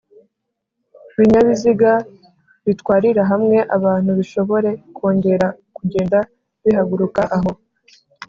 binyabiziga 1.17 1.91
bitwarira 2.65 3.21
hamwe 3.31 3.57
abantu 3.77 4.09
bishobore 4.19 4.69
kongera 4.97 5.47
kugenda 5.77 6.19
bihaguruka 6.63 7.21
aho 7.37 7.51